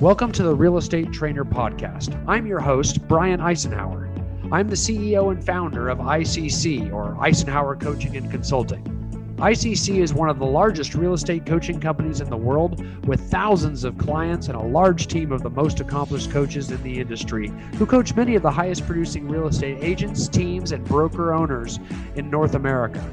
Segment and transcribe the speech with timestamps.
[0.00, 2.22] Welcome to the Real Estate Trainer Podcast.
[2.28, 4.06] I'm your host, Brian Icenhower.
[4.52, 8.84] I'm the CEO and founder of ICC, or Icenhower Coaching and Consulting.
[9.38, 13.82] ICC is one of the largest real estate coaching companies in the world with thousands
[13.82, 17.84] of clients and a large team of the most accomplished coaches in the industry who
[17.84, 21.80] coach many of the highest producing real estate agents, teams, and broker owners
[22.14, 23.04] in North America.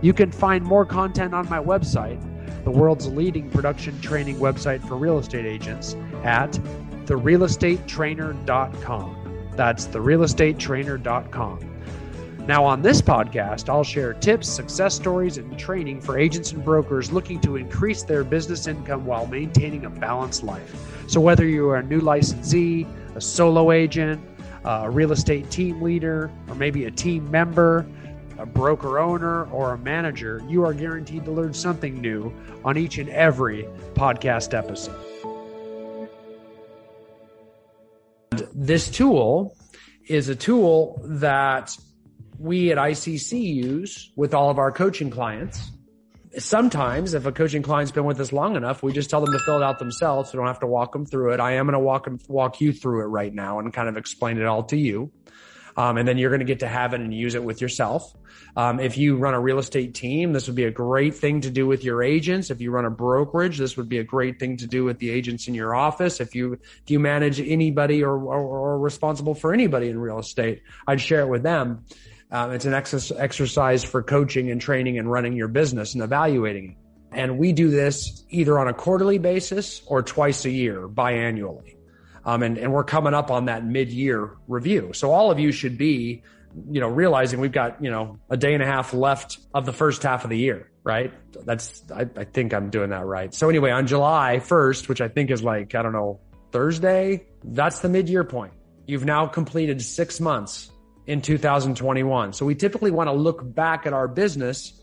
[0.00, 2.18] You can find more content on my website,
[2.64, 6.52] the world's leading production training website for real estate agents, at
[7.06, 9.50] therealestatetrainer.com.
[9.56, 11.72] That's therealestatetrainer.com.
[12.46, 17.12] Now, on this podcast, I'll share tips, success stories, and training for agents and brokers
[17.12, 20.74] looking to increase their business income while maintaining a balanced life.
[21.06, 22.84] So, whether you are a new licensee,
[23.14, 24.20] a solo agent,
[24.64, 27.86] a real estate team leader, or maybe a team member,
[28.42, 32.98] a broker owner, or a manager, you are guaranteed to learn something new on each
[32.98, 33.62] and every
[33.94, 34.98] podcast episode.
[38.52, 39.56] This tool
[40.08, 41.76] is a tool that
[42.36, 45.70] we at ICC use with all of our coaching clients.
[46.36, 49.38] Sometimes, if a coaching client's been with us long enough, we just tell them to
[49.44, 50.32] fill it out themselves.
[50.32, 51.40] We don't have to walk them through it.
[51.40, 53.96] I am going to walk them, walk you through it right now and kind of
[53.96, 55.12] explain it all to you.
[55.76, 58.14] Um, and then you're going to get to have it and use it with yourself.
[58.56, 61.50] Um, if you run a real estate team, this would be a great thing to
[61.50, 62.50] do with your agents.
[62.50, 65.10] If you run a brokerage, this would be a great thing to do with the
[65.10, 66.20] agents in your office.
[66.20, 70.62] If you if you manage anybody or or, or responsible for anybody in real estate,
[70.86, 71.84] I'd share it with them.
[72.30, 76.76] Um, it's an ex- exercise for coaching and training and running your business and evaluating.
[77.12, 81.76] And we do this either on a quarterly basis or twice a year, biannually.
[82.24, 84.92] Um, and, and we're coming up on that mid-year review.
[84.92, 86.22] So all of you should be,
[86.70, 89.72] you know, realizing we've got, you know, a day and a half left of the
[89.72, 91.12] first half of the year, right?
[91.44, 93.34] That's, I, I think I'm doing that right.
[93.34, 96.20] So anyway, on July 1st, which I think is like, I don't know,
[96.52, 98.52] Thursday, that's the mid-year point.
[98.86, 100.70] You've now completed six months
[101.06, 102.32] in 2021.
[102.32, 104.80] So we typically want to look back at our business,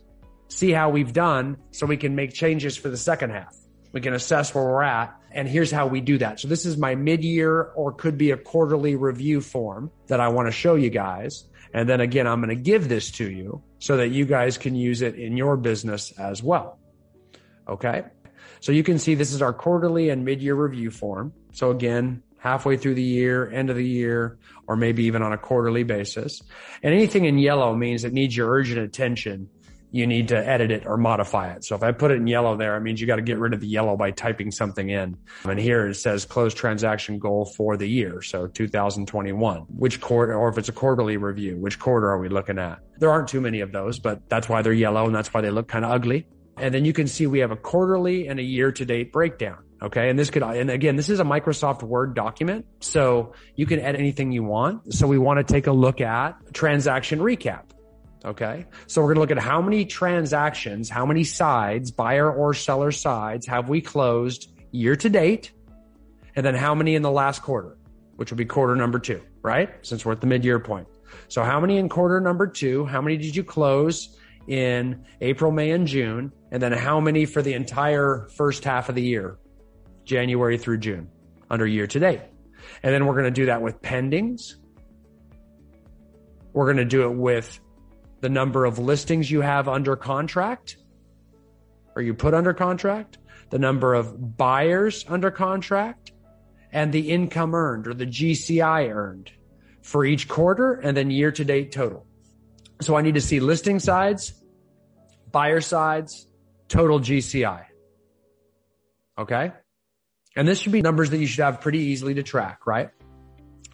[0.48, 3.56] see how we've done so we can make changes for the second half.
[3.92, 6.40] We can assess where we're at and here's how we do that.
[6.40, 10.48] So this is my mid-year or could be a quarterly review form that I want
[10.48, 11.46] to show you guys.
[11.74, 14.76] And then again, I'm going to give this to you so that you guys can
[14.76, 16.80] use it in your business as well.
[17.68, 18.04] Okay.
[18.60, 21.34] So you can see this is our quarterly and mid-year review form.
[21.54, 24.38] So again, halfway through the year, end of the year,
[24.68, 26.42] or maybe even on a quarterly basis.
[26.82, 29.50] And anything in yellow means it needs your urgent attention
[29.92, 31.66] you need to edit it or modify it.
[31.66, 33.54] So if I put it in yellow there, it means you got to get rid
[33.54, 35.18] of the yellow by typing something in.
[35.44, 38.22] And here it says close transaction goal for the year.
[38.22, 42.60] So 2021, which quarter, or if it's a quarterly review, which quarter are we looking
[42.60, 42.80] at?
[43.00, 45.50] There aren't too many of those, but that's why they're yellow and that's why they
[45.50, 46.28] look kind of ugly.
[46.58, 49.64] And then you can see we have a quarterly and a year to date breakdown.
[49.82, 50.10] Okay.
[50.10, 52.66] And this could, and again, this is a Microsoft Word document.
[52.82, 54.94] So you can add anything you want.
[54.94, 57.64] So we want to take a look at transaction recap.
[58.26, 58.66] Okay.
[58.88, 62.92] So we're going to look at how many transactions, how many sides, buyer or seller
[62.92, 65.52] sides have we closed year to date?
[66.36, 67.78] And then how many in the last quarter,
[68.18, 69.70] which will be quarter number two, right?
[69.86, 70.88] Since we're at the mid year point.
[71.28, 72.86] So how many in quarter number two?
[72.86, 76.34] How many did you close in April, May, and June?
[76.52, 79.38] And then how many for the entire first half of the year,
[80.04, 81.10] January through June
[81.50, 82.22] under year to date?
[82.84, 84.56] And then we're going to do that with pendings.
[86.52, 87.60] We're going to do it with
[88.22, 90.78] the number of listings you have under contract
[91.96, 93.18] or you put under contract,
[93.50, 96.12] the number of buyers under contract,
[96.72, 99.32] and the income earned or the GCI earned
[99.82, 102.06] for each quarter and then year to date total.
[102.82, 104.34] So I need to see listing sides,
[105.32, 106.28] buyer sides,
[106.68, 107.66] total GCI.
[109.18, 109.52] Okay.
[110.36, 112.92] And this should be numbers that you should have pretty easily to track, right?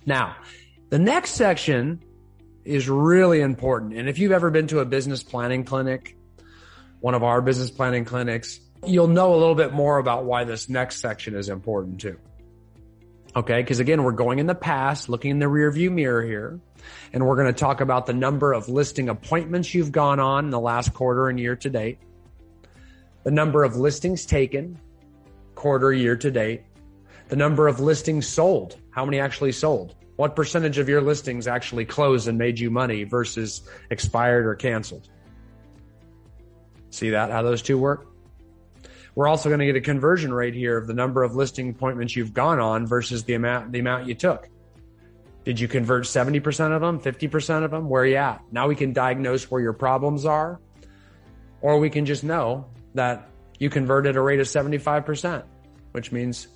[0.05, 0.37] Now,
[0.89, 2.03] the next section
[2.65, 3.93] is really important.
[3.93, 6.17] And if you've ever been to a business planning clinic,
[6.99, 10.67] one of our business planning clinics, you'll know a little bit more about why this
[10.67, 12.17] next section is important too.
[13.35, 13.63] Okay.
[13.63, 16.59] Cause again, we're going in the past, looking in the rear view mirror here,
[17.13, 20.51] and we're going to talk about the number of listing appointments you've gone on in
[20.51, 21.99] the last quarter and year to date,
[23.23, 24.79] the number of listings taken
[25.53, 26.63] quarter year to date,
[27.27, 31.85] the number of listings sold, how many actually sold, what percentage of your listings actually
[31.85, 35.09] closed and made you money versus expired or canceled?
[36.89, 38.07] See that, how those two work?
[39.15, 42.15] We're also going to get a conversion rate here of the number of listing appointments
[42.15, 44.49] you've gone on versus the amount, the amount you took.
[45.45, 47.87] Did you convert 70% of them, 50% of them?
[47.87, 48.41] Where are you at?
[48.51, 50.59] Now we can diagnose where your problems are,
[51.61, 52.65] or we can just know
[52.95, 53.29] that
[53.59, 55.43] you converted a rate of 75%,
[55.91, 56.47] which means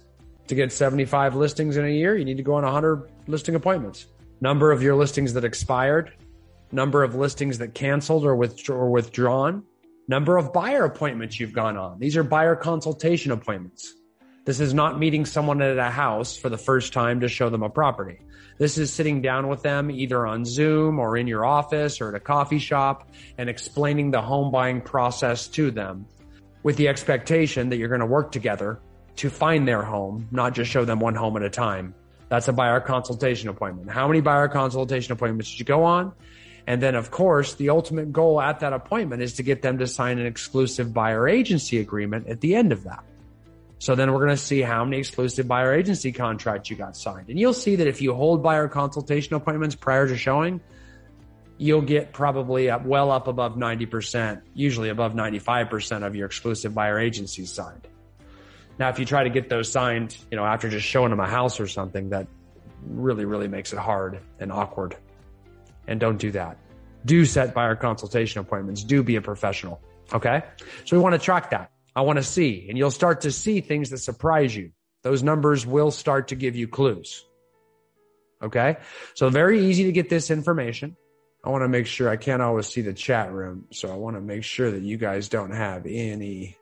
[0.49, 4.07] To get 75 listings in a year, you need to go on 100 listing appointments.
[4.41, 6.11] Number of your listings that expired,
[6.71, 9.61] number of listings that canceled or, with, or withdrawn,
[10.07, 11.99] number of buyer appointments you've gone on.
[11.99, 13.93] These are buyer consultation appointments.
[14.45, 17.61] This is not meeting someone at a house for the first time to show them
[17.61, 18.17] a property.
[18.57, 22.15] This is sitting down with them either on Zoom or in your office or at
[22.15, 23.07] a coffee shop
[23.37, 26.07] and explaining the home buying process to them
[26.63, 28.81] with the expectation that you're going to work together
[29.19, 31.93] to find their home, not just show them one home at a time.
[32.29, 33.91] That's a buyer consultation appointment.
[33.91, 36.13] How many buyer consultation appointments did you go on?
[36.65, 39.87] And then, of course, the ultimate goal at that appointment is to get them to
[39.87, 43.03] sign an exclusive buyer agency agreement at the end of that.
[43.79, 47.29] So then we're going to see how many exclusive buyer agency contracts you got signed.
[47.29, 50.61] And you'll see that if you hold buyer consultation appointments prior to showing,
[51.57, 56.99] you'll get probably up, well up above 90%, usually above 95% of your exclusive buyer
[56.99, 57.85] agencies signed.
[58.79, 61.27] Now, if you try to get those signed, you know, after just showing them a
[61.27, 62.27] house or something, that
[62.87, 64.95] really, really makes it hard and awkward.
[65.85, 66.57] And don't do that.
[67.05, 68.83] Do set buyer consultation appointments.
[68.83, 69.81] Do be a professional.
[70.13, 70.43] Okay.
[70.85, 71.71] So we want to track that.
[71.95, 72.67] I want to see.
[72.69, 74.71] And you'll start to see things that surprise you.
[75.03, 77.25] Those numbers will start to give you clues.
[78.41, 78.77] Okay.
[79.13, 80.95] So very easy to get this information.
[81.43, 83.65] I want to make sure I can't always see the chat room.
[83.71, 86.57] So I want to make sure that you guys don't have any,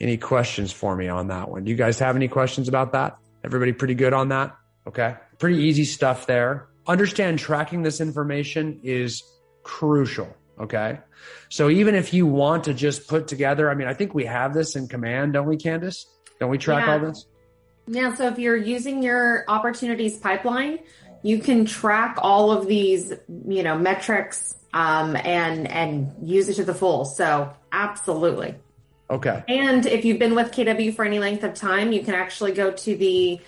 [0.00, 1.64] any questions for me on that one.
[1.64, 3.18] Do you guys have any questions about that?
[3.44, 4.56] Everybody pretty good on that?
[4.86, 5.14] Okay.
[5.38, 6.68] Pretty easy stuff there.
[6.86, 9.22] Understand tracking this information is
[9.62, 10.34] crucial.
[10.58, 10.98] Okay.
[11.48, 14.52] So even if you want to just put together, I mean, I think we have
[14.54, 16.06] this in command, don't we, Candace?
[16.38, 16.92] Don't we track yeah.
[16.92, 17.26] all this?
[17.86, 18.14] Yeah.
[18.14, 20.80] So if you're using your opportunities pipeline,
[21.22, 23.12] you can track all of these,
[23.46, 27.04] you know, metrics um, and and use it to the full.
[27.04, 28.54] So absolutely.
[29.10, 29.42] Okay.
[29.48, 32.70] And if you've been with KW for any length of time, you can actually go
[32.70, 33.40] to the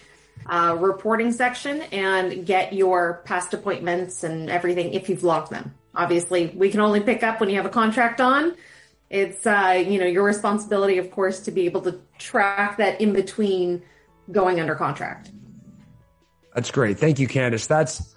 [0.47, 6.49] uh, reporting section and get your past appointments and everything if you've logged them obviously
[6.49, 8.55] we can only pick up when you have a contract on.
[9.11, 13.13] It's uh, you know your responsibility, of course, to be able to track that in
[13.13, 13.83] between
[14.31, 15.31] going under contract.
[16.55, 16.99] That's great.
[16.99, 17.67] Thank you, Candace.
[17.67, 18.12] That's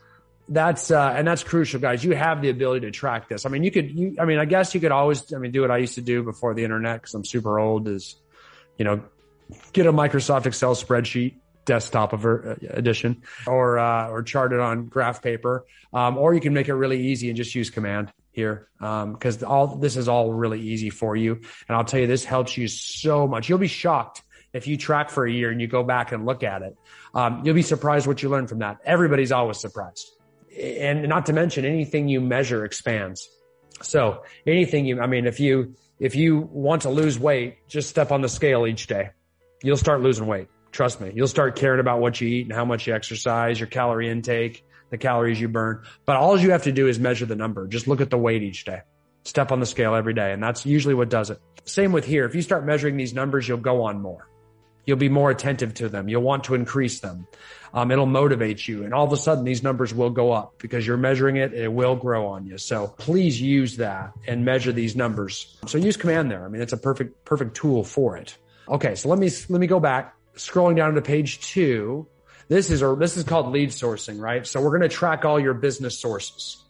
[0.47, 2.03] that's uh, and that's crucial, guys.
[2.03, 3.45] You have the ability to track this.
[3.45, 3.91] I mean, you could.
[3.91, 5.33] You, I mean, I guess you could always.
[5.33, 7.87] I mean, do what I used to do before the internet because I'm super old.
[7.87, 8.15] Is
[8.77, 9.03] you know,
[9.73, 15.65] get a Microsoft Excel spreadsheet desktop edition or uh, or chart it on graph paper,
[15.93, 19.41] um, or you can make it really easy and just use command here Um, because
[19.41, 21.35] um, all this is all really easy for you.
[21.67, 23.49] And I'll tell you, this helps you so much.
[23.49, 24.21] You'll be shocked
[24.53, 26.75] if you track for a year and you go back and look at it.
[27.13, 28.77] Um, you'll be surprised what you learn from that.
[28.85, 30.11] Everybody's always surprised,
[30.59, 33.27] and not to mention anything you measure expands.
[33.81, 38.11] So anything you, I mean, if you if you want to lose weight, just step
[38.11, 39.11] on the scale each day.
[39.63, 42.65] You'll start losing weight Trust me, you'll start caring about what you eat and how
[42.65, 45.81] much you exercise, your calorie intake, the calories you burn.
[46.05, 47.65] But all you have to do is measure the number.
[47.65, 48.81] Just look at the weight each day.
[49.23, 50.33] Step on the scale every day.
[50.33, 51.39] And that's usually what does it.
[51.63, 52.25] Same with here.
[52.25, 54.27] If you start measuring these numbers, you'll go on more.
[54.85, 56.07] You'll be more attentive to them.
[56.07, 57.27] You'll want to increase them.
[57.73, 58.83] Um, it'll motivate you.
[58.83, 61.53] And all of a sudden, these numbers will go up because you're measuring it.
[61.53, 62.57] It will grow on you.
[62.57, 65.57] So please use that and measure these numbers.
[65.67, 66.45] So use command there.
[66.45, 68.37] I mean, it's a perfect, perfect tool for it.
[68.69, 68.95] Okay.
[68.95, 72.07] So let me, let me go back scrolling down to page two,
[72.47, 74.45] this is a, this is called lead sourcing, right?
[74.45, 76.63] So we're going to track all your business sources.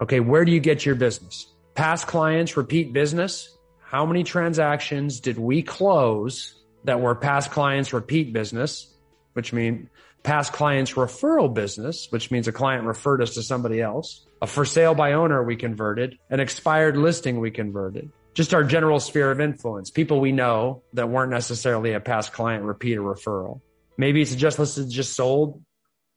[0.00, 0.20] Okay.
[0.20, 1.46] Where do you get your business?
[1.74, 3.56] Past clients, repeat business.
[3.80, 8.94] How many transactions did we close that were past clients repeat business,
[9.32, 9.90] which mean
[10.22, 14.64] past clients referral business, which means a client referred us to somebody else, a for
[14.64, 19.40] sale by owner we converted, an expired listing we converted, just our general sphere of
[19.40, 23.60] influence, people we know that weren't necessarily a past client, repeat a referral.
[23.96, 25.62] Maybe it's a just listed, just sold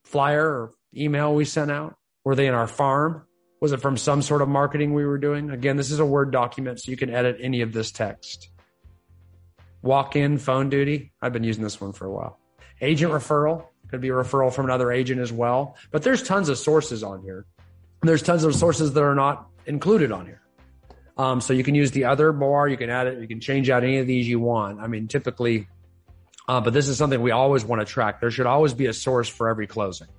[0.03, 1.95] flyer or email we sent out.
[2.23, 3.23] Were they in our farm?
[3.61, 5.49] Was it from some sort of marketing we were doing?
[5.49, 8.49] Again, this is a Word document, so you can edit any of this text.
[9.87, 11.13] Walk in phone duty.
[11.21, 12.37] I've been using this one for a while.
[12.81, 15.77] Agent referral could be a referral from another agent as well.
[15.91, 17.45] But there's tons of sources on here.
[18.01, 20.41] There's tons of sources that are not included on here.
[21.17, 23.69] Um, so you can use the other bar, you can add it, you can change
[23.69, 24.81] out any of these you want.
[24.81, 25.69] I mean, typically,
[26.49, 28.19] uh, but this is something we always want to track.
[28.19, 30.09] There should always be a source for every closing.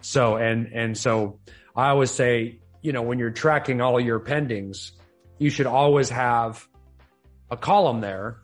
[0.00, 1.38] So, and, and so
[1.76, 4.92] I always say, you know, when you're tracking all your pendings,
[5.36, 6.66] you should always have
[7.50, 8.38] a column there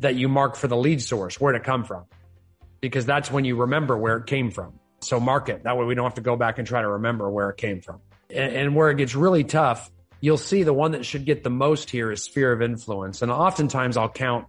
[0.00, 2.04] that you mark for the lead source, where to come from,
[2.80, 4.78] because that's when you remember where it came from.
[5.00, 5.62] So mark it.
[5.64, 7.80] That way we don't have to go back and try to remember where it came
[7.80, 8.00] from.
[8.28, 9.90] And, and where it gets really tough
[10.20, 13.22] you'll see the one that should get the most here is sphere of influence.
[13.22, 14.46] And oftentimes I'll count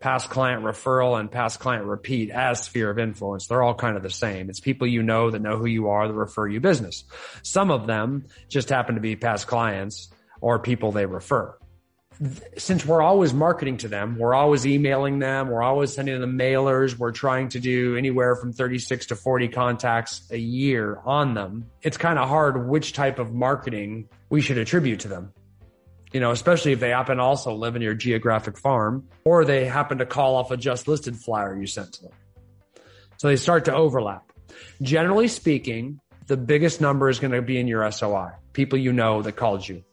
[0.00, 3.46] past client referral and past client repeat as sphere of influence.
[3.46, 4.48] They're all kind of the same.
[4.48, 7.04] It's people you know that know who you are that refer you business.
[7.42, 10.08] Some of them just happen to be past clients
[10.40, 11.54] or people they refer.
[12.58, 16.98] Since we're always marketing to them, we're always emailing them, we're always sending them mailers,
[16.98, 21.64] we're trying to do anywhere from 36 to 40 contacts a year on them.
[21.82, 25.32] It's kind of hard which type of marketing we should attribute to them
[26.12, 29.64] you know, especially if they happen to also live in your geographic farm or they
[29.64, 32.12] happen to call off a just listed flyer you sent to them.
[33.18, 34.32] So they start to overlap.
[34.82, 39.22] Generally speaking, the biggest number is going to be in your SOI, people you know
[39.22, 39.84] that called you.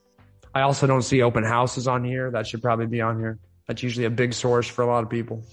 [0.57, 2.31] I also don't see open houses on here.
[2.31, 3.37] That should probably be on here.
[3.67, 5.43] That's usually a big source for a lot of people,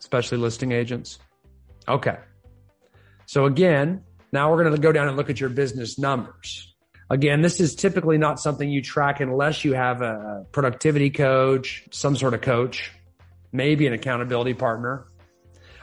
[0.00, 1.20] especially listing agents.
[1.86, 2.16] Okay.
[3.26, 6.74] So again, now we're going to go down and look at your business numbers.
[7.08, 12.16] Again, this is typically not something you track unless you have a productivity coach, some
[12.16, 12.90] sort of coach,
[13.52, 15.06] maybe an accountability partner.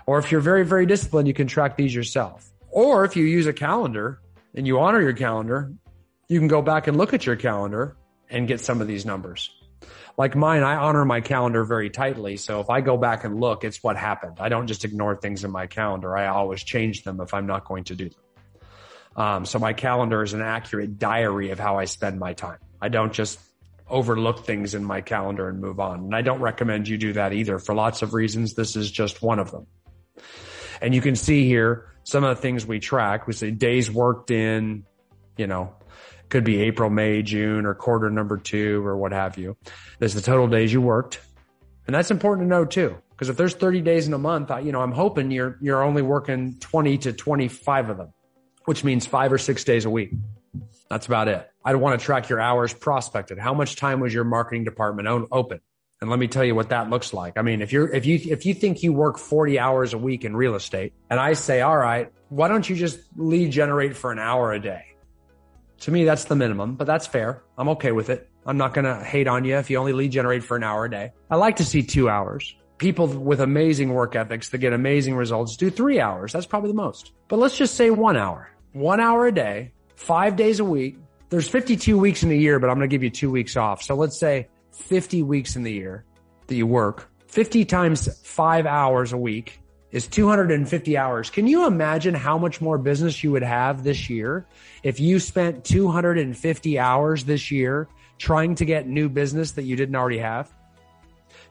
[0.05, 2.51] Or if you're very, very disciplined, you can track these yourself.
[2.71, 4.19] Or if you use a calendar
[4.53, 5.71] and you honor your calendar,
[6.27, 7.95] you can go back and look at your calendar
[8.29, 9.49] and get some of these numbers.
[10.17, 12.37] Like mine, I honor my calendar very tightly.
[12.37, 14.37] So if I go back and look, it's what happened.
[14.39, 16.15] I don't just ignore things in my calendar.
[16.15, 18.19] I always change them if I'm not going to do them.
[19.17, 22.59] Um, so my calendar is an accurate diary of how I spend my time.
[22.81, 23.39] I don't just
[23.87, 25.99] overlook things in my calendar and move on.
[25.99, 28.53] And I don't recommend you do that either for lots of reasons.
[28.53, 29.67] This is just one of them.
[30.81, 33.27] And you can see here some of the things we track.
[33.27, 34.85] We say days worked in,
[35.37, 35.75] you know,
[36.29, 39.57] could be April, May, June, or quarter number two, or what have you.
[39.99, 41.19] There's the total days you worked.
[41.87, 42.97] And that's important to know too.
[43.11, 45.83] Because if there's 30 days in a month, I, you know, I'm hoping you're, you're
[45.83, 48.13] only working 20 to 25 of them
[48.65, 50.11] which means five or six days a week.
[50.89, 51.49] That's about it.
[51.63, 53.39] I'd want to track your hours prospected.
[53.39, 55.61] How much time was your marketing department open?
[56.01, 57.37] And let me tell you what that looks like.
[57.37, 60.25] I mean, if you're, if you, if you think you work 40 hours a week
[60.25, 64.11] in real estate and I say, all right, why don't you just lead generate for
[64.11, 64.94] an hour a day?
[65.81, 67.43] To me, that's the minimum, but that's fair.
[67.57, 68.29] I'm okay with it.
[68.45, 70.85] I'm not going to hate on you if you only lead generate for an hour
[70.85, 71.11] a day.
[71.29, 72.55] I like to see two hours.
[72.77, 76.33] People with amazing work ethics that get amazing results do three hours.
[76.33, 80.35] That's probably the most, but let's just say one hour one hour a day, five
[80.35, 80.97] days a week.
[81.29, 83.81] There's 52 weeks in a year, but I'm going to give you two weeks off.
[83.81, 86.03] So let's say 50 weeks in the year
[86.47, 87.09] that you work.
[87.27, 89.61] 50 times five hours a week
[89.95, 91.29] is 250 hours.
[91.29, 94.45] Can you imagine how much more business you would have this year
[94.83, 97.87] if you spent 250 hours this year
[98.17, 100.53] trying to get new business that you didn't already have?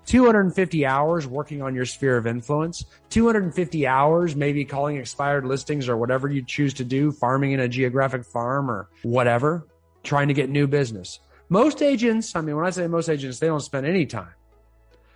[0.05, 5.97] 250 hours working on your sphere of influence, 250 hours maybe calling expired listings or
[5.97, 9.67] whatever you choose to do, farming in a geographic farm or whatever,
[10.03, 11.19] trying to get new business.
[11.49, 14.35] Most agents, I mean, when I say most agents, they don't spend any time.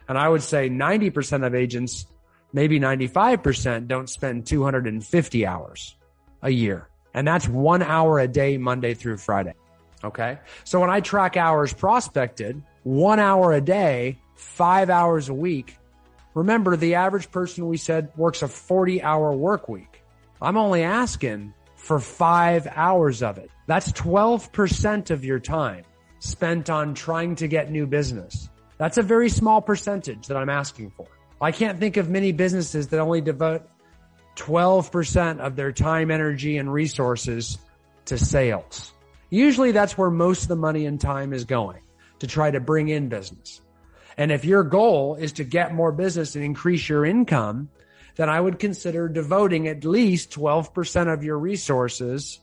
[0.09, 2.07] And I would say 90% of agents,
[2.53, 5.97] maybe 95% don't spend 250 hours
[6.43, 6.89] a year.
[7.15, 9.55] And that's one hour a day, Monday through Friday.
[10.05, 10.39] Okay.
[10.65, 15.77] So when I track hours prospected, one hour a day, five hours a week.
[16.35, 20.03] Remember, the average person we said works a 40 hour work week.
[20.41, 23.51] I'm only asking for five hours of it.
[23.67, 25.85] That's 12% of your time
[26.21, 28.49] spent on trying to get new business.
[28.77, 31.07] That's a very small percentage that I'm asking for.
[31.41, 33.63] I can't think of many businesses that only devote
[34.37, 37.59] 12% of their time, energy, and resources
[38.07, 38.93] to sales.
[39.31, 41.81] Usually that's where most of the money and time is going
[42.21, 43.61] to try to bring in business.
[44.17, 47.69] And if your goal is to get more business and increase your income,
[48.17, 52.41] then I would consider devoting at least 12% of your resources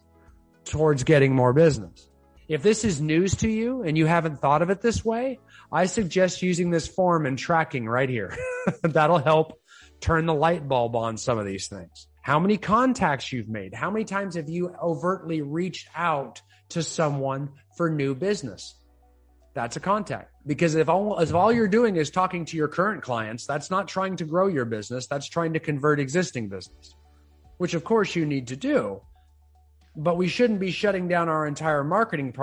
[0.64, 2.10] towards getting more business.
[2.48, 5.40] If this is news to you and you haven't thought of it this way,
[5.72, 8.38] I suggest using this form and tracking right here.
[8.84, 9.60] That'll help
[10.00, 12.08] turn the light bulb on some of these things.
[12.22, 13.74] How many contacts you've made?
[13.74, 18.76] How many times have you overtly reached out to someone for new business?
[19.54, 20.32] That's a contact.
[20.46, 23.88] Because if all, if all you're doing is talking to your current clients, that's not
[23.88, 25.08] trying to grow your business.
[25.08, 26.96] That's trying to convert existing business,
[27.58, 29.02] which of course you need to do.
[29.96, 32.34] But we shouldn't be shutting down our entire marketing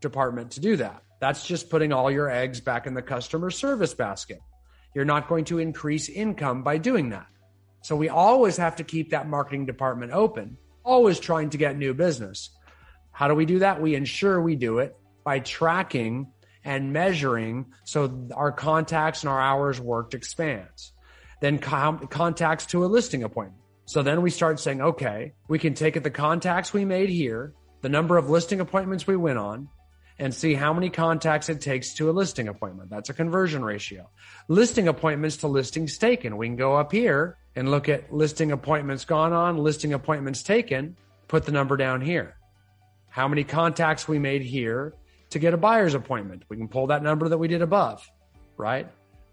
[0.00, 1.02] department to do that.
[1.20, 4.40] That's just putting all your eggs back in the customer service basket.
[4.94, 7.26] You're not going to increase income by doing that.
[7.82, 11.94] So we always have to keep that marketing department open, always trying to get new
[11.94, 12.50] business.
[13.12, 13.80] How do we do that?
[13.80, 16.32] We ensure we do it by tracking
[16.64, 20.92] and measuring so our contacts and our hours worked expands.
[21.40, 23.62] Then com- contacts to a listing appointment.
[23.86, 27.88] So then we start saying, okay, we can take the contacts we made here, the
[27.88, 29.68] number of listing appointments we went on,
[30.20, 32.90] and see how many contacts it takes to a listing appointment.
[32.90, 34.08] That's a conversion ratio.
[34.46, 36.36] Listing appointments to listings taken.
[36.36, 40.96] We can go up here and look at listing appointments gone on, listing appointments taken,
[41.26, 42.36] put the number down here.
[43.08, 44.94] How many contacts we made here
[45.30, 46.44] to get a buyer's appointment.
[46.48, 48.08] We can pull that number that we did above,
[48.56, 48.88] right?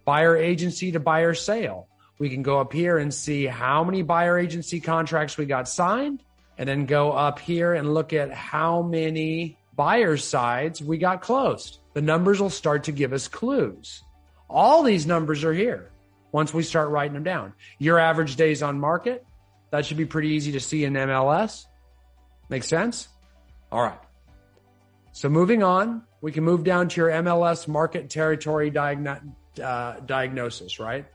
[0.06, 1.89] Buyer agency to buyer sale.
[2.20, 6.24] We can go up here and see how many buyer agency contracts we got signed
[6.58, 11.79] and then go up here and look at how many buyer sides we got closed.
[11.93, 14.03] The numbers will start to give us clues.
[14.50, 15.91] All these numbers are here
[16.31, 17.53] once we start writing them down.
[17.79, 19.25] Your average days on market,
[19.72, 21.65] that should be pretty easy to see in MLS.
[22.50, 23.07] Make sense?
[23.72, 24.00] All right.
[25.12, 30.79] So moving on, we can move down to your MLS market territory diagno- uh, diagnosis,
[30.79, 31.05] right?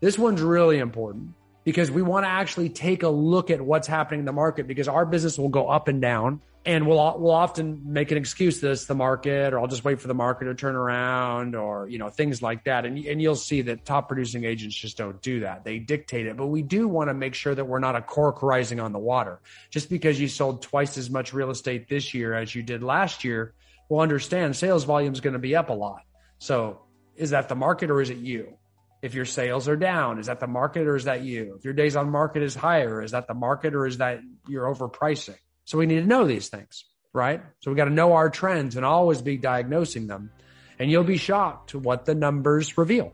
[0.00, 4.20] This one's really important because we want to actually take a look at what's happening
[4.20, 7.92] in the market because our business will go up and down and we'll, we'll often
[7.92, 10.76] make an excuse this the market or I'll just wait for the market to turn
[10.76, 12.86] around or, you know, things like that.
[12.86, 15.64] And, and you'll see that top producing agents just don't do that.
[15.64, 18.42] They dictate it, but we do want to make sure that we're not a cork
[18.42, 19.40] rising on the water.
[19.70, 23.24] Just because you sold twice as much real estate this year as you did last
[23.24, 23.54] year,
[23.88, 26.02] we'll understand sales volume is going to be up a lot.
[26.38, 26.82] So
[27.16, 28.56] is that the market or is it you?
[29.02, 31.56] If your sales are down, is that the market or is that you?
[31.58, 34.72] If your days on market is higher, is that the market or is that you're
[34.72, 35.34] overpricing?
[35.64, 37.42] So we need to know these things, right?
[37.60, 40.30] So we got to know our trends and always be diagnosing them.
[40.78, 43.12] And you'll be shocked to what the numbers reveal,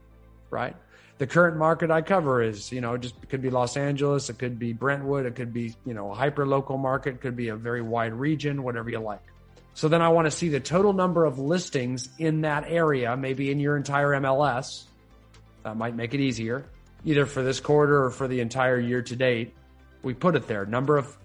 [0.51, 0.75] right?
[1.19, 4.59] The current market I cover is, you know, just could be Los Angeles, it could
[4.59, 7.83] be Brentwood, it could be, you know, a hyper local market, could be a very
[7.83, 9.21] wide region, whatever you like.
[9.75, 13.51] So then I want to see the total number of listings in that area, maybe
[13.51, 14.85] in your entire MLS,
[15.65, 16.65] that might make it easier,
[17.05, 19.55] either for this quarter or for the entire year to date.
[20.03, 20.67] We put it there.
[20.67, 21.18] Number of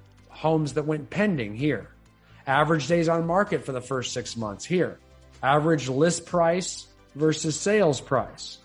[0.43, 1.89] homes that went pending here.
[2.45, 4.99] Average days on market for the first six months here.
[5.41, 6.85] Average list price
[7.15, 8.57] versus sales price.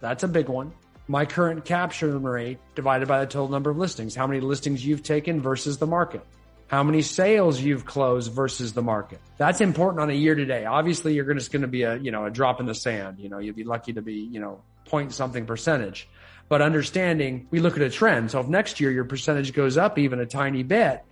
[0.00, 0.72] That's a big one.
[1.06, 4.14] My current capture rate divided by the total number of listings.
[4.14, 6.24] How many listings you've taken versus the market
[6.66, 9.20] how many sales you've closed versus the market.
[9.36, 10.64] That's important on a year to day.
[10.64, 13.18] Obviously, you're just going to be a, you know, a drop in the sand.
[13.18, 16.08] You know, you'd be lucky to be, you know, point something percentage.
[16.48, 18.30] But understanding, we look at a trend.
[18.30, 21.02] So if next year your percentage goes up even a tiny bit,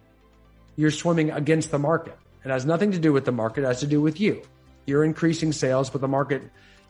[0.77, 2.16] you're swimming against the market.
[2.45, 3.64] It has nothing to do with the market.
[3.64, 4.42] It has to do with you.
[4.87, 6.42] You're increasing sales, but the market,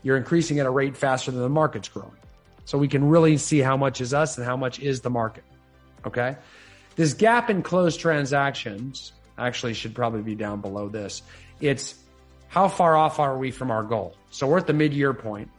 [0.03, 2.17] you're increasing at a rate faster than the market's growing.
[2.65, 5.45] So we can really see how much is us and how much is the market.
[6.07, 6.37] Okay.
[6.97, 11.23] This gap in closed transactions actually should probably be down below this.
[11.61, 11.95] It's
[12.49, 14.15] how far off are we from our goal?
[14.31, 15.51] So we're at the mid year point.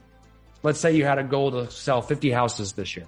[0.64, 3.06] Let's say you had a goal to sell 50 houses this year.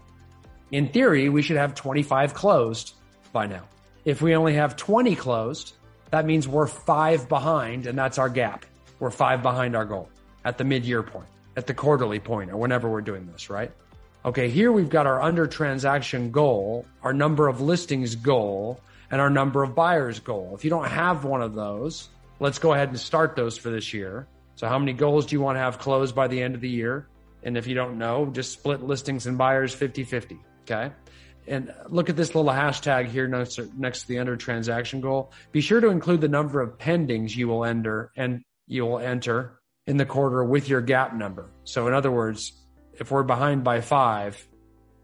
[0.73, 2.92] In theory, we should have 25 closed
[3.33, 3.62] by now.
[4.05, 5.73] If we only have 20 closed,
[6.11, 8.66] that means we're five behind and that's our gap.
[9.01, 10.11] We're five behind our goal
[10.45, 13.73] at the mid year point, at the quarterly point or whenever we're doing this, right?
[14.27, 19.31] Okay, here we've got our under transaction goal, our number of listings goal, and our
[19.31, 20.53] number of buyers goal.
[20.55, 23.95] If you don't have one of those, let's go ahead and start those for this
[23.95, 24.27] year.
[24.57, 26.69] So how many goals do you want to have closed by the end of the
[26.69, 27.07] year?
[27.47, 30.41] And if you don't know, just split listings and buyers 50 50.
[30.63, 30.93] Okay.
[31.47, 35.33] And look at this little hashtag here next, to the under transaction goal.
[35.53, 39.61] Be sure to include the number of pendings you will enter and you will enter
[39.87, 41.49] in the quarter with your gap number.
[41.63, 42.53] So in other words,
[42.95, 44.45] if we're behind by five,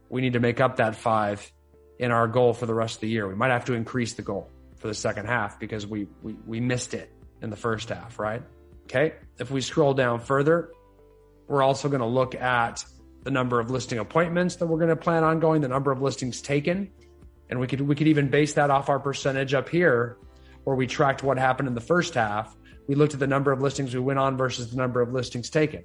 [0.09, 1.49] we need to make up that five
[2.01, 3.29] in our goal for the rest of the year.
[3.29, 6.59] We might have to increase the goal for the second half because we, we, we
[6.59, 7.09] missed it
[7.41, 8.43] in the first half, right?
[8.87, 9.15] Okay.
[9.39, 10.73] If we scroll down further,
[11.49, 12.85] we're also going to look at
[13.23, 16.03] the number of listing appointments that we're going to plan on going, the number of
[16.03, 16.91] listings taken.
[17.49, 20.17] And we could, we could even base that off our percentage up here
[20.65, 22.57] where we tracked what happened in the first half.
[22.87, 25.51] We looked at the number of listings we went on versus the number of listings
[25.51, 25.85] taken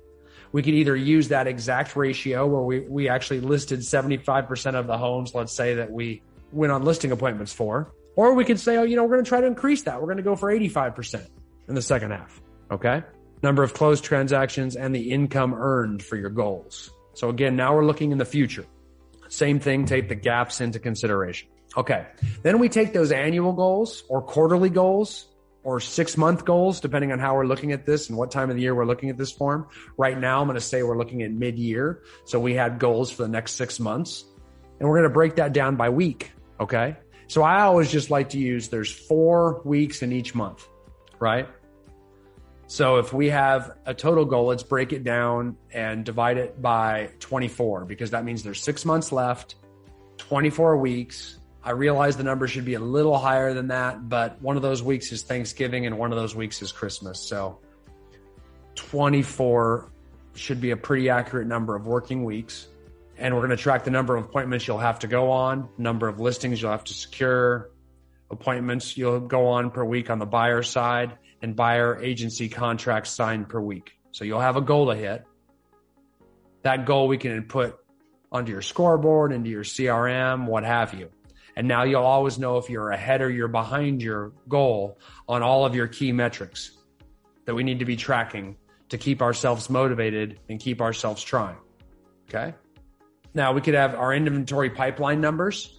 [0.51, 4.97] we could either use that exact ratio where we, we actually listed 75% of the
[4.97, 8.83] homes, let's say that we went on listing appointments for, or we could say, oh,
[8.83, 9.99] you know, we're going to try to increase that.
[9.99, 11.27] We're going to go for 85%
[11.67, 12.41] in the second half.
[12.71, 13.03] Okay.
[13.43, 16.89] Number of closed transactions and the income earned for your goals.
[17.13, 18.65] So again, now we're looking in the future.
[19.29, 21.49] Same thing, take the gaps into consideration.
[21.75, 22.07] Okay.
[22.43, 25.27] Then we take those annual goals or quarterly goals
[25.63, 28.55] or six month goals, depending on how we're looking at this and what time of
[28.55, 29.67] the year we're looking at this form.
[29.97, 32.03] Right now, I'm going to say we're looking at mid year.
[32.25, 34.23] So we had goals for the next six months
[34.79, 36.31] and we're going to break that down by week.
[36.59, 36.95] Okay.
[37.27, 40.65] So I always just like to use there's four weeks in each month,
[41.19, 41.49] right?
[42.67, 47.11] So if we have a total goal, let's break it down and divide it by
[47.19, 49.55] 24 because that means there's six months left,
[50.17, 54.55] 24 weeks, I realize the number should be a little higher than that, but one
[54.55, 57.19] of those weeks is Thanksgiving and one of those weeks is Christmas.
[57.19, 57.59] So
[58.75, 59.91] 24
[60.35, 62.67] should be a pretty accurate number of working weeks.
[63.17, 66.07] And we're going to track the number of appointments you'll have to go on, number
[66.07, 67.69] of listings you'll have to secure,
[68.29, 73.49] appointments you'll go on per week on the buyer side, and buyer agency contracts signed
[73.49, 73.93] per week.
[74.11, 75.23] So you'll have a goal to hit.
[76.63, 77.79] That goal we can input
[78.31, 81.09] onto your scoreboard, into your CRM, what have you.
[81.55, 85.65] And now you'll always know if you're ahead or you're behind your goal on all
[85.65, 86.71] of your key metrics
[87.45, 88.57] that we need to be tracking
[88.89, 91.57] to keep ourselves motivated and keep ourselves trying.
[92.29, 92.53] Okay.
[93.33, 95.76] Now we could have our inventory pipeline numbers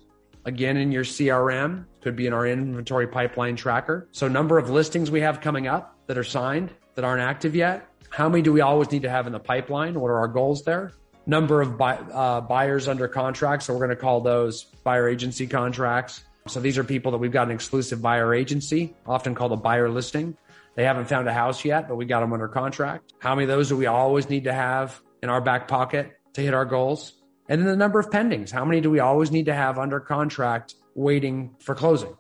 [0.48, 4.08] again in your CRM, could be in our inventory pipeline tracker.
[4.12, 7.86] So number of listings we have coming up that are signed that aren't active yet.
[8.10, 10.00] How many do we always need to have in the pipeline?
[10.00, 10.92] What are our goals there?
[11.26, 13.62] Number of buy, uh, buyers under contract.
[13.62, 16.24] So we're going to call those buyer agency contracts.
[16.46, 19.90] So these are people that we've got an exclusive buyer agency, often called a buyer
[19.90, 20.34] listing.
[20.76, 23.12] They haven't found a house yet, but we got them under contract.
[23.18, 26.40] How many of those do we always need to have in our back pocket to
[26.40, 27.12] hit our goals?
[27.48, 28.50] And then the number of pendings.
[28.50, 32.14] How many do we always need to have under contract waiting for closing?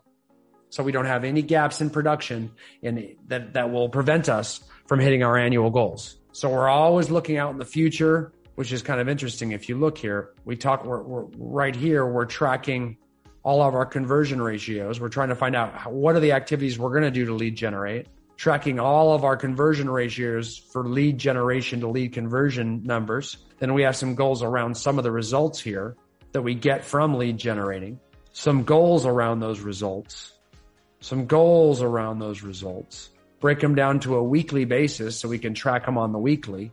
[0.70, 5.00] So we don't have any gaps in production in that, that will prevent us from
[5.00, 6.18] hitting our annual goals.
[6.32, 9.52] So we're always looking out in the future, which is kind of interesting.
[9.52, 12.98] If you look here, we talk, we're, we're right here, we're tracking
[13.42, 15.00] all of our conversion ratios.
[15.00, 17.56] We're trying to find out what are the activities we're going to do to lead
[17.56, 18.06] generate
[18.38, 23.36] tracking all of our conversion ratios for lead generation to lead conversion numbers.
[23.58, 25.96] Then we have some goals around some of the results here
[26.30, 27.98] that we get from lead generating,
[28.32, 30.34] some goals around those results,
[31.00, 35.52] some goals around those results, break them down to a weekly basis so we can
[35.52, 36.70] track them on the weekly.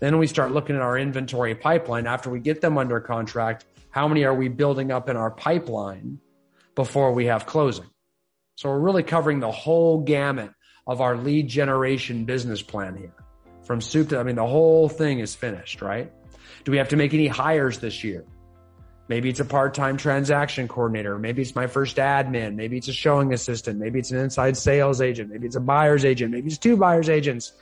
[0.00, 3.64] Then we start looking at our inventory pipeline after we get them under contract.
[3.90, 6.18] How many are we building up in our pipeline
[6.74, 7.86] before we have closing?
[8.56, 10.50] So we're really covering the whole gamut
[10.86, 13.12] of our lead generation business plan here.
[13.64, 16.12] From soup to, I mean, the whole thing is finished, right?
[16.64, 18.24] Do we have to make any hires this year?
[19.08, 21.18] Maybe it's a part-time transaction coordinator.
[21.18, 22.54] Maybe it's my first admin.
[22.54, 23.78] Maybe it's a showing assistant.
[23.78, 25.30] Maybe it's an inside sales agent.
[25.30, 26.32] Maybe it's a buyer's agent.
[26.32, 27.52] Maybe it's two buyer's agents.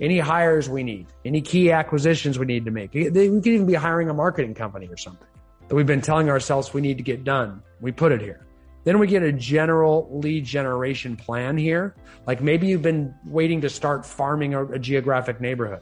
[0.00, 2.94] Any hires we need, any key acquisitions we need to make.
[2.94, 5.26] We could even be hiring a marketing company or something
[5.66, 7.62] that we've been telling ourselves we need to get done.
[7.80, 8.46] We put it here.
[8.84, 11.94] Then we get a general lead generation plan here.
[12.26, 15.80] Like maybe you've been waiting to start farming a, a geographic neighborhood.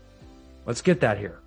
[0.65, 1.41] Let's get that here.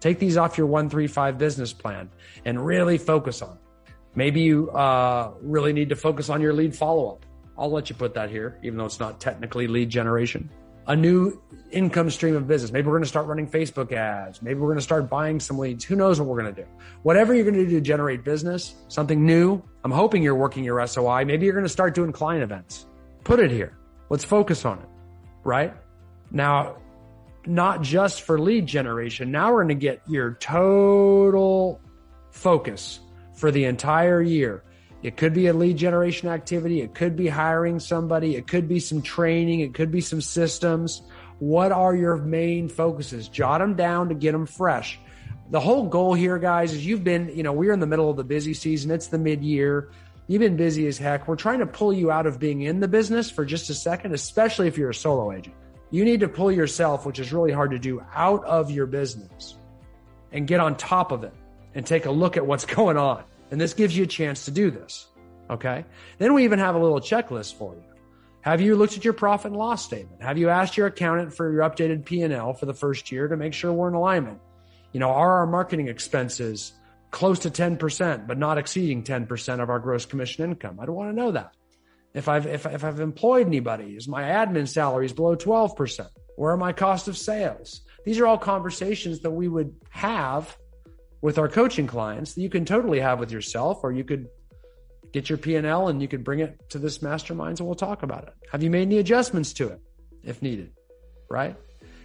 [0.00, 2.10] Take these off your 135 business plan
[2.44, 3.58] and really focus on.
[4.14, 7.26] Maybe you uh, really need to focus on your lead follow up.
[7.56, 10.50] I'll let you put that here, even though it's not technically lead generation
[10.86, 12.72] a new income stream of business.
[12.72, 14.42] Maybe we're going to start running Facebook ads.
[14.42, 15.84] Maybe we're going to start buying some leads.
[15.84, 16.68] Who knows what we're going to do?
[17.02, 19.62] Whatever you're going to do to generate business, something new.
[19.82, 21.24] I'm hoping you're working your SOI.
[21.24, 22.86] Maybe you're going to start doing client events.
[23.24, 23.76] Put it here.
[24.10, 24.88] Let's focus on it.
[25.42, 25.74] Right
[26.30, 26.76] now,
[27.46, 29.30] not just for lead generation.
[29.30, 31.80] Now we're going to get your total
[32.30, 33.00] focus
[33.34, 34.62] for the entire year
[35.04, 36.80] it could be a lead generation activity.
[36.80, 38.36] It could be hiring somebody.
[38.36, 39.60] It could be some training.
[39.60, 41.02] It could be some systems.
[41.40, 43.28] What are your main focuses?
[43.28, 44.98] Jot them down to get them fresh.
[45.50, 48.16] The whole goal here, guys, is you've been, you know, we're in the middle of
[48.16, 48.90] the busy season.
[48.90, 49.90] It's the mid year.
[50.26, 51.28] You've been busy as heck.
[51.28, 54.14] We're trying to pull you out of being in the business for just a second,
[54.14, 55.54] especially if you're a solo agent.
[55.90, 59.56] You need to pull yourself, which is really hard to do, out of your business
[60.32, 61.34] and get on top of it
[61.74, 63.22] and take a look at what's going on.
[63.54, 65.06] And this gives you a chance to do this.
[65.48, 65.84] Okay.
[66.18, 67.84] Then we even have a little checklist for you.
[68.40, 70.20] Have you looked at your profit and loss statement?
[70.24, 73.54] Have you asked your accountant for your updated P&L for the first year to make
[73.54, 74.40] sure we're in alignment?
[74.90, 76.72] You know, are our marketing expenses
[77.12, 80.80] close to 10%, but not exceeding 10% of our gross commission income?
[80.80, 81.54] I don't want to know that.
[82.12, 86.08] If I've, if, if I've employed anybody, is my admin salaries below 12%?
[86.34, 87.82] Where are my cost of sales?
[88.04, 90.58] These are all conversations that we would have
[91.24, 94.28] with our coaching clients that you can totally have with yourself, or you could
[95.10, 98.24] get your P&L and you could bring it to this masterminds and we'll talk about
[98.24, 98.34] it.
[98.52, 99.80] Have you made any adjustments to it
[100.22, 100.72] if needed?
[101.30, 101.56] Right?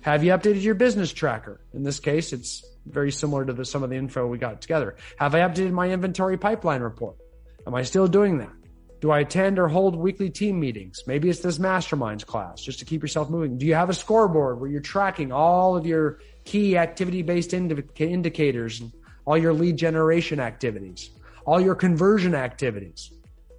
[0.03, 1.59] Have you updated your business tracker?
[1.73, 4.95] In this case, it's very similar to the, some of the info we got together.
[5.17, 7.17] Have I updated my inventory pipeline report?
[7.67, 8.53] Am I still doing that?
[9.01, 11.03] Do I attend or hold weekly team meetings?
[11.07, 13.57] Maybe it's this masterminds class just to keep yourself moving.
[13.57, 18.81] Do you have a scoreboard where you're tracking all of your key activity based indicators
[19.29, 21.11] all your lead generation activities,
[21.45, 23.11] all your conversion activities,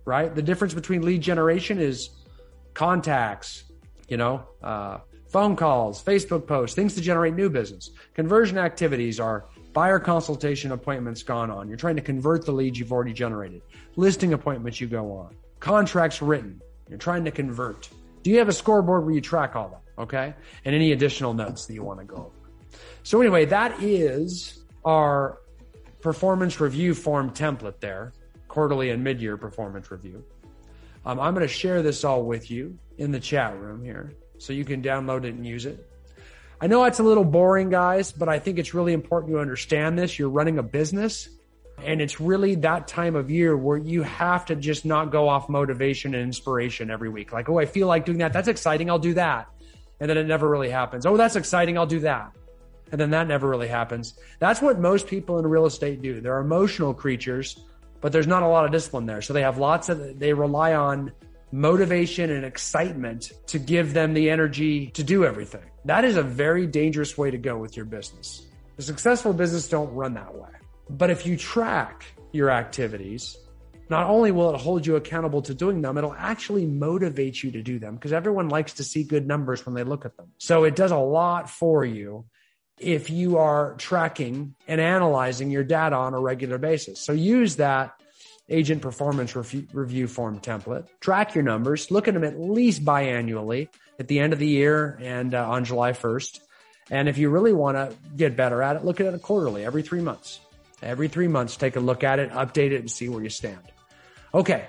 [0.04, 0.34] right?
[0.34, 2.10] The difference between lead generation is
[2.74, 3.62] contacts,
[4.08, 7.90] you know, uh, phone calls, Facebook posts, things to generate new business.
[8.14, 11.68] Conversion activities are buyer consultation appointments gone on.
[11.68, 13.62] You're trying to convert the leads you've already generated.
[13.94, 15.36] Listing appointments you go on.
[15.60, 16.60] Contracts written.
[16.88, 17.88] You're trying to convert.
[18.24, 20.02] Do you have a scoreboard where you track all that?
[20.02, 20.34] Okay.
[20.64, 22.80] And any additional notes that you want to go over.
[23.04, 25.38] So anyway, that is our
[26.00, 28.12] performance review form template there,
[28.48, 30.24] quarterly and mid-year performance review.
[31.04, 34.52] Um, I'm going to share this all with you in the chat room here so
[34.52, 35.86] you can download it and use it.
[36.60, 39.98] I know it's a little boring, guys, but I think it's really important to understand
[39.98, 40.18] this.
[40.18, 41.30] You're running a business,
[41.82, 45.48] and it's really that time of year where you have to just not go off
[45.48, 47.32] motivation and inspiration every week.
[47.32, 48.34] Like, oh, I feel like doing that.
[48.34, 48.90] That's exciting.
[48.90, 49.48] I'll do that.
[50.00, 51.06] And then it never really happens.
[51.06, 51.78] Oh, that's exciting.
[51.78, 52.32] I'll do that.
[52.92, 54.14] And then that never really happens.
[54.38, 56.20] That's what most people in real estate do.
[56.20, 57.60] They're emotional creatures,
[58.00, 59.22] but there's not a lot of discipline there.
[59.22, 61.12] So they have lots of, they rely on
[61.52, 65.64] motivation and excitement to give them the energy to do everything.
[65.84, 68.46] That is a very dangerous way to go with your business.
[68.76, 70.50] The successful business don't run that way.
[70.88, 73.36] But if you track your activities,
[73.88, 77.62] not only will it hold you accountable to doing them, it'll actually motivate you to
[77.62, 80.28] do them because everyone likes to see good numbers when they look at them.
[80.38, 82.24] So it does a lot for you
[82.80, 86.98] if you are tracking and analyzing your data on a regular basis.
[86.98, 88.00] So use that
[88.48, 90.88] agent performance review form template.
[90.98, 94.98] Track your numbers, look at them at least biannually at the end of the year
[95.00, 96.40] and uh, on July 1st.
[96.90, 99.82] And if you really want to get better at it, look at it quarterly, every
[99.82, 100.40] three months.
[100.82, 103.60] Every three months, take a look at it, update it, and see where you stand.
[104.32, 104.66] Okay.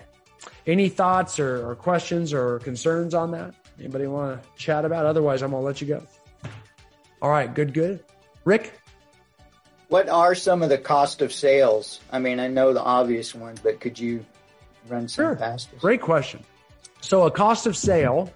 [0.68, 3.56] Any thoughts or, or questions or concerns on that?
[3.80, 5.06] Anybody want to chat about?
[5.06, 6.04] Otherwise, I'm going to let you go.
[7.22, 7.54] All right.
[7.54, 8.04] Good, good.
[8.46, 8.80] Rick?
[9.90, 12.00] What are some of the cost of sales?
[12.12, 14.26] I mean, I know the obvious ones, but could you
[14.88, 15.36] run some sure.
[15.36, 15.82] past us?
[15.82, 16.44] Great question.
[17.02, 18.32] So a cost of sale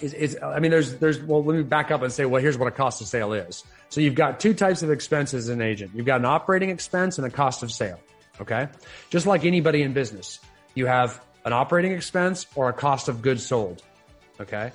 [0.00, 2.58] is, is, I mean, there's, there's, well, let me back up and say, well, here's
[2.58, 3.64] what a cost of sale is.
[3.88, 5.92] So you've got two types of expenses in agent.
[5.94, 7.98] You've got an operating expense and a cost of sale.
[8.40, 8.68] Okay.
[9.10, 10.40] Just like anybody in business,
[10.74, 13.82] you have an operating expense or a cost of goods sold.
[14.40, 14.72] Okay.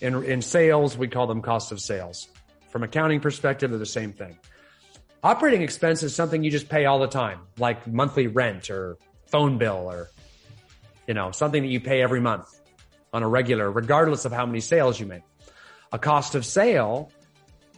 [0.00, 2.28] In, in sales, we call them cost of sales.
[2.72, 4.38] From accounting perspective, they're the same thing.
[5.22, 9.58] Operating expense is something you just pay all the time, like monthly rent or phone
[9.58, 10.08] bill or,
[11.06, 12.48] you know, something that you pay every month
[13.12, 15.22] on a regular, regardless of how many sales you make.
[15.92, 17.12] A cost of sale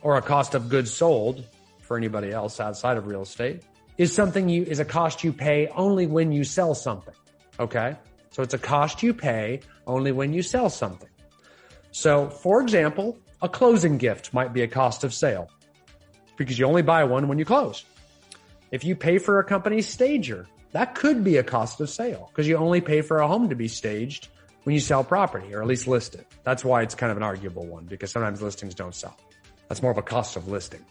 [0.01, 1.45] or a cost of goods sold
[1.81, 3.65] for anybody else outside of real estate
[3.99, 7.15] is something you, is a cost you pay only when you sell something.
[7.59, 7.97] Okay.
[8.31, 11.11] So it's a cost you pay only when you sell something.
[11.91, 15.51] So for example, a closing gift might be a cost of sale
[16.39, 17.85] because you only buy one when you close.
[18.71, 22.49] If you pay for a company's stager, that could be a cost of sale because
[22.49, 24.29] you only pay for a home to be staged
[24.63, 26.27] when you sell property or at least list it.
[26.43, 29.15] That's why it's kind of an arguable one because sometimes listings don't sell.
[29.69, 30.85] That's more of a cost of listing,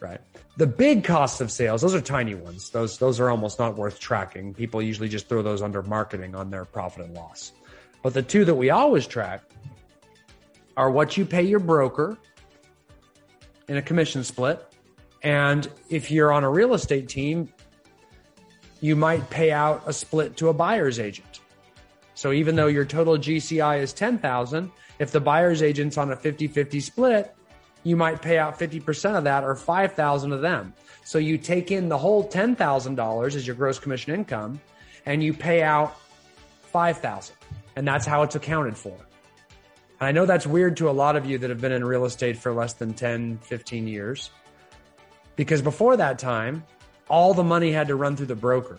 [0.00, 0.20] right?
[0.56, 2.70] The big costs of sales, those are tiny ones.
[2.70, 4.54] Those, those are almost not worth tracking.
[4.54, 7.52] People usually just throw those under marketing on their profit and loss.
[8.02, 9.42] But the two that we always track
[10.76, 12.18] are what you pay your broker
[13.68, 14.64] in a commission split.
[15.22, 17.48] And if you're on a real estate team,
[18.80, 21.40] you might pay out a split to a buyer's agent.
[22.14, 26.82] So even though your total GCI is 10,000, if the buyer's agent's on a 50-50
[26.82, 27.34] split,
[27.82, 30.74] you might pay out 50% of that or 5,000 of them.
[31.04, 34.60] So you take in the whole $10,000 as your gross commission income
[35.04, 35.96] and you pay out
[36.62, 37.34] 5,000.
[37.76, 38.96] And that's how it's accounted for.
[40.00, 42.36] I know that's weird to a lot of you that have been in real estate
[42.36, 44.30] for less than 10, 15 years.
[45.36, 46.64] Because before that time,
[47.08, 48.78] all the money had to run through the broker.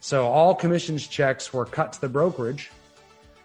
[0.00, 2.70] So all commissions checks were cut to the brokerage,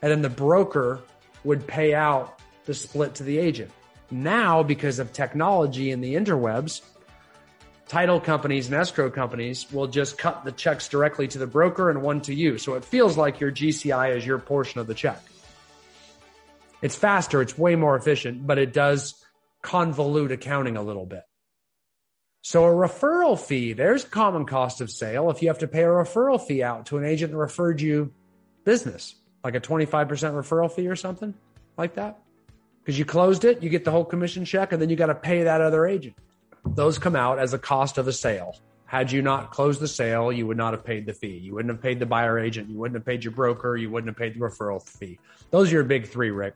[0.02, 1.02] and then the broker
[1.44, 3.72] would pay out the split to the agent.
[4.10, 6.82] Now, because of technology and the interwebs,
[7.88, 12.02] title companies and escrow companies will just cut the checks directly to the broker and
[12.02, 12.58] one to you.
[12.58, 15.22] So it feels like your GCI is your portion of the check.
[16.86, 19.16] It's faster, it's way more efficient, but it does
[19.64, 21.24] convolute accounting a little bit.
[22.44, 25.88] So a referral fee, there's common cost of sale if you have to pay a
[25.88, 28.14] referral fee out to an agent that referred you
[28.66, 31.34] business, like a 25% referral fee or something
[31.76, 32.20] like that.
[32.84, 35.16] Because you closed it, you get the whole commission check, and then you got to
[35.16, 36.16] pay that other agent.
[36.68, 38.56] Those come out as a cost of a sale.
[38.86, 41.40] Had you not closed the sale, you would not have paid the fee.
[41.40, 42.70] You wouldn't have paid the buyer agent.
[42.70, 43.76] You wouldn't have paid your broker.
[43.76, 45.18] You wouldn't have paid the referral fee.
[45.50, 46.54] Those are your big three, Rick.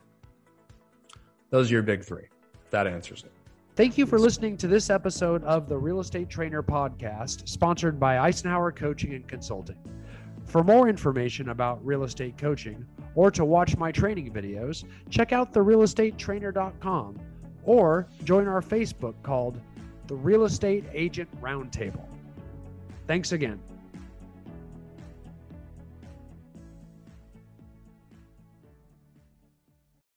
[1.50, 2.28] Those are your big three.
[2.70, 3.32] That answers it.
[3.76, 8.18] Thank you for listening to this episode of the Real Estate Trainer Podcast, sponsored by
[8.18, 9.78] Icenhower Coaching and Consulting.
[10.46, 12.86] For more information about real estate coaching
[13.16, 17.20] or to watch my training videos, check out therealestatetrainer.com
[17.64, 19.62] or join our Facebook called
[20.08, 22.06] the Real Estate Agent Roundtable.
[23.08, 23.60] Thanks again.